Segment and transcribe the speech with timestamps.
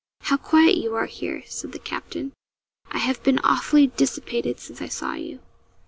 [0.21, 2.33] 'How quiet you are here,' said the captain.
[2.89, 5.41] 'I have been awfully dissipated since I saw you.'